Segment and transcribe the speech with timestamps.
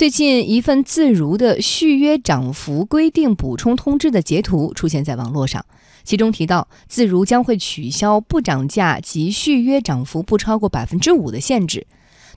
[0.00, 5.62] 最近，一份自如的续约涨幅规定补充通知的截图出现在网络上，
[6.04, 11.86] 其中提到，自如将会取消不涨价及续约涨幅不超过百分之五的限制。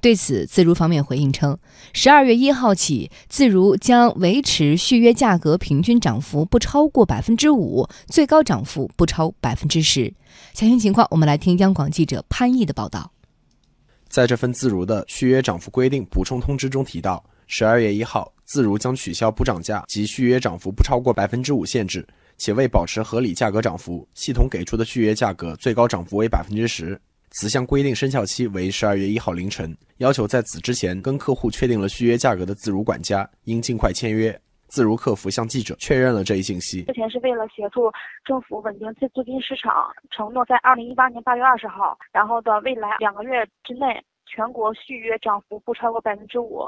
[0.00, 1.56] 对此，自如方面回应称，
[1.92, 10.12] 十二月一号起，自如将维持续约价格平均涨幅不超过百分之五，最高涨幅不超百分之十。
[10.52, 13.12] 详细情况，我们来听央广记者潘毅的报道。
[14.08, 17.22] 在这份自如的续约涨幅规定补充通知中提到。
[17.54, 22.02] 十二月一号，自如将取消不涨价及续约涨幅不超过百分之五限制，
[22.38, 26.98] 且为保持合理价格涨幅，系统给出的续约价格最高涨幅为百分之十。
[27.28, 34.34] 此项规定生效期为十二月一号凌晨，要求在此之前跟客户确定了续约价格的自如管家应尽快签约。
[34.68, 36.84] 自如客服向记者确认了这一信息。
[36.84, 37.92] 之前是为了协助
[38.24, 44.02] 政府稳定租租金市场，承诺在二零一八年八月二十号，然后的未来两个月之内。
[44.34, 46.66] 全国续约涨幅不超过百分之五，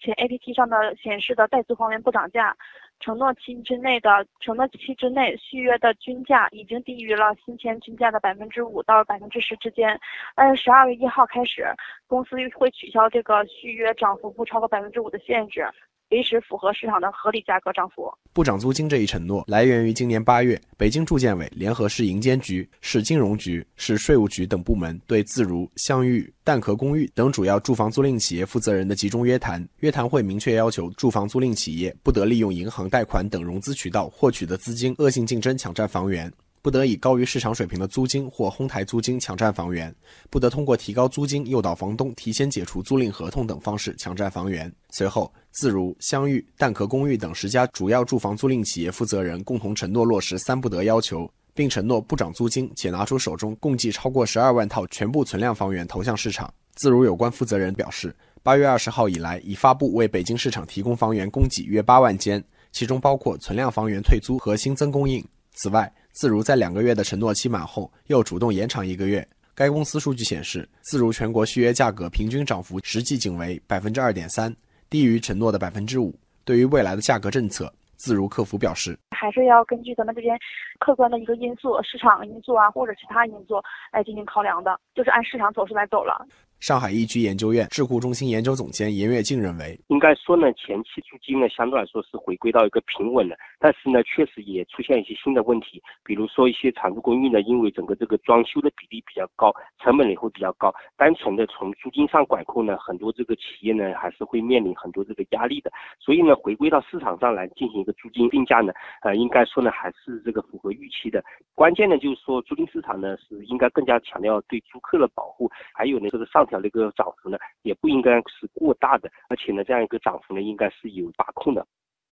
[0.00, 2.56] 且 A P P 上的显示的待租房源不涨价，
[2.98, 9.96] 承诺期之内的承诺期之内续约的均价已经低于了新签均价的百分之五到百分之十之间。
[10.34, 11.64] 但是十二月一号开始，
[12.08, 15.64] 公司会取消这个续约涨幅不超过百分之五的限制。
[16.10, 18.12] 维持符合市场的合理价格涨幅。
[18.32, 29.66] 不涨租金这一承诺来源于今年八月，北京住建委联合市银监局、市金融局、市税务局等部门对自如、相遇、蛋壳公寓等主要住房租赁企业负责人的集中约谈。
[29.78, 36.32] 约谈会明确要求，住房租赁企业不得利用银行贷款等融资渠道获取的资金恶性竞争抢占房源。
[36.64, 39.94] 不得以高于市场水平的租金或哄抬租金抢占房源，
[40.30, 44.72] 不得通过提高租金诱导房东提前解除租赁合同等方式抢占房源。
[44.88, 56.50] 随后，自如、相遇、蛋壳公寓等十家主要住房租赁企业负责人共同承诺落实“三不得”要求，并承诺不涨租金，且拿出手中共计超过十二万套全部存量房源投向市场。
[56.76, 65.22] 自如有关负责人表示，八月二十号以来，已发布为北京市场提供房源供给约八万间，其中包括存量房源退租和新增供应。
[65.56, 69.26] 此外，自如在两个月的承诺期满后，又主动延长一个月。
[69.52, 74.54] 该公司数据显示，自如全国续约价格平均涨幅实际仅为百分之二点三，
[74.88, 76.14] 低于承诺的百分之五。
[76.44, 80.38] 对于未来的价格政策，自如客服表示，还是要根据咱们这边
[80.78, 83.60] 客观的一个因素、市场因素啊，或者其他因素
[83.92, 86.24] 来进行考量的，就是按市场走势来走了。
[86.60, 108.72] 上海易居研究院智库中心研究总监严跃进认为，应该说呢，前期租金呢相对来说是回归到一个平稳的，但是呢，确实也出现一些新的问题，比如说一些长租公寓呢，因为整个这个装修的比例比较高，成本也会比较高，单纯的从租金上管控呢，很多这个企业呢还是会面临很多这个压力的，所以呢，回归到市场上来进行一个租金定价呢，
[109.02, 111.22] 呃，应该说呢还是这个符合预期的。
[111.64, 116.44] 关键呢就是说，租赁市场呢是应该更加强调对租客的保护，还有呢这个上。
[116.44, 121.66] 调的一个涨幅呢，也不应该是过大的，而且呢，这样一个涨幅呢，应该是有把控的。